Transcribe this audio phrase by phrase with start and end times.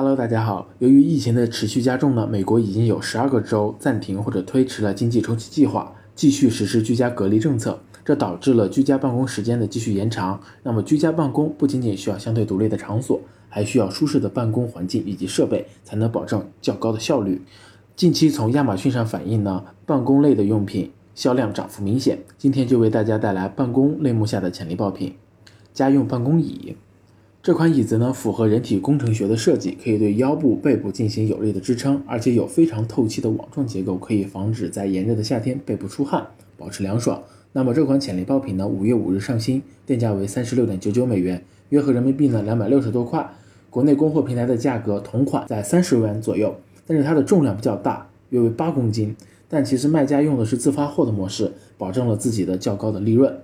[0.00, 0.68] Hello，大家好。
[0.78, 10.40] 由于疫情的持续加重呢，美国已经有十二个州暂停或者推迟了经济重启计划，继续实施居家隔离政策，这导致了居家办公时间的继续延长。
[10.62, 17.42] 那么，居家办公不仅仅需要相对独立的场所，还需要舒适的办公环境以及设备，才能保证较高的效率。
[17.96, 22.20] 近期从亚马逊上反映呢，办公类的用品销量涨幅明显。
[22.38, 25.16] 今天就为大家带来办公类目下的潜力爆品——
[25.74, 26.76] 家用办公椅。
[27.40, 37.22] 这款椅子呢，符合人体工程学的设计，可以对腰部、背部进行有力的支撑，而且有非常透气的网状结构，可以防止在炎热的夏天背部出汗，保持凉爽。
[37.52, 43.30] 那么这款潜力爆品呢，五月五日上新，定价为三十六点九九美元，约合人民币呢两百六十多块。
[43.70, 49.14] 国内供货平台的价格同款在三十元左右，但是它的重量比较大，约为八公斤。
[49.48, 53.38] 但其实卖家用的是自发货的模式，保证了自己的较高的利润。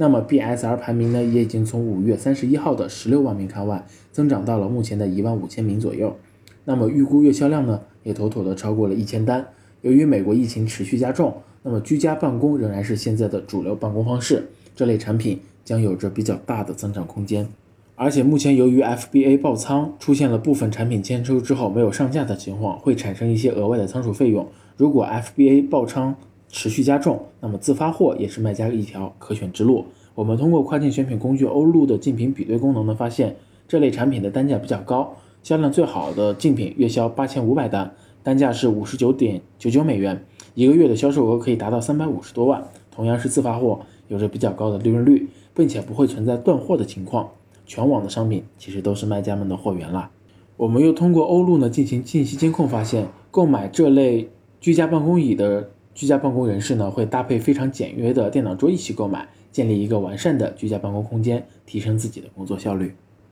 [0.00, 6.16] 那么 BSR 排名呢，也已经从五月三十一号的十六万名看外，增长到了目前的一万五千名左右。
[6.64, 9.44] 那么预估月销量呢，也妥妥的超过了一千单。
[9.80, 17.48] 由于美国疫情持续加重，那么居家办公仍然是现在的主流办公方式，这类产品将有着比较大的增长空间。
[17.96, 24.46] 而且目前由于 FBA 爆仓，出现了部分产品签收之后没有上架的情况，会产生一些额外的仓储费用。
[24.76, 26.14] 如果 FBA 爆仓，
[26.50, 29.84] 持续加重，那么自发货也是卖家一条可选之路。
[30.18, 33.36] 我们通过跨境选品工具欧路的竞品比对功能呢，发现
[33.68, 37.94] 这类产品的单价比较高，销量最好的竞品月销八千五百单，
[38.24, 42.60] 单价是五十九点九九美元，一个月的销售额可以达到三百五十多万。
[42.90, 47.28] 同样是自发货，有着比较高的利润率，并且不会存在断货的情况。
[47.64, 50.10] 全网的商品其实都是卖家们的货源啦。
[50.56, 54.28] 我们又通过欧路呢进行信息监控，发现购买这类
[54.60, 55.70] 居家办公椅的。
[55.98, 62.94] 居家办公人士呢，会搭配非常简约的电脑桌一起购买，建立一个完善的居家办公空间，提升自己的工作效率。